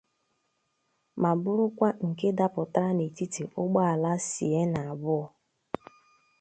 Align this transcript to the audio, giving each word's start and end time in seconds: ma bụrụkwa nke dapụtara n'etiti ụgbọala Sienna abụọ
ma 1.21 1.31
bụrụkwa 1.41 1.89
nke 2.07 2.27
dapụtara 2.37 2.89
n'etiti 2.95 3.41
ụgbọala 3.61 4.11
Sienna 4.29 4.79
abụọ 4.91 5.25